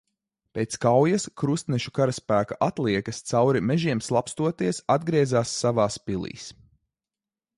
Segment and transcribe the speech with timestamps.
[0.57, 6.49] Pēc kaujas krustnešu karaspēka atliekas, cauri mežiem slapstoties, atgriezās savās pilīs.